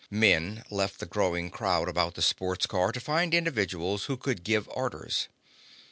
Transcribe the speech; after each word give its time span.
Men 0.09 0.63
left 0.71 0.99
the 0.99 1.05
growing 1.05 1.51
crowd 1.51 1.87
about 1.87 2.15
the 2.15 2.23
sports 2.23 2.65
car 2.65 2.91
to 2.91 2.99
find 2.99 3.35
individuals 3.35 4.05
who 4.05 4.17
could 4.17 4.43
give 4.43 4.67
orders. 4.69 5.27